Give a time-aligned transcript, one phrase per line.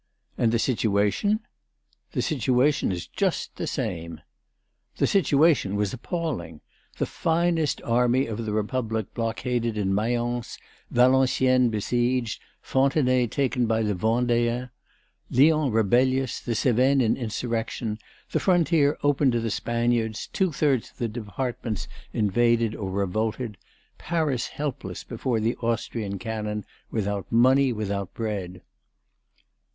[0.35, 1.41] "And the situation?"
[2.13, 4.21] "The situation is just the same."
[4.97, 6.61] The situation was appalling.
[6.97, 10.57] The finest army of the Republic blockaded in Mayence;
[10.89, 14.71] Valenciennes besieged; Fontenay taken by the Vendéens;
[15.29, 17.99] Lyons rebellious; the Cévennes in insurrection,
[18.31, 23.55] the frontier open to the Spaniards; two thirds of the Departments invaded or revolted;
[23.99, 28.63] Paris helpless before the Austrian cannon, without money, without bread!